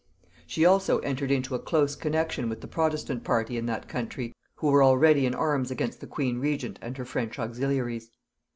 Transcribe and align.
She 0.47 0.65
also 0.65 0.97
entered 1.01 1.29
into 1.29 1.53
a 1.53 1.59
close 1.59 1.95
connexion 1.95 2.49
with 2.49 2.61
the 2.61 2.67
protestant 2.67 3.23
party 3.23 3.55
in 3.55 3.67
that 3.67 3.87
country, 3.87 4.33
who 4.55 4.71
were 4.71 4.83
already 4.83 5.27
in 5.27 5.35
arms 5.35 5.69
against 5.69 6.01
the 6.01 6.07
queen 6.07 6.39
regent 6.39 6.79
and 6.81 6.97
her 6.97 7.05
French 7.05 7.37
auxiliaries. 7.37 8.09